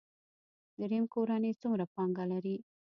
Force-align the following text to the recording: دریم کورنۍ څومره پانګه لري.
دریم 0.79 1.03
کورنۍ 1.13 1.53
څومره 1.61 1.85
پانګه 1.93 2.25
لري. 2.31 2.55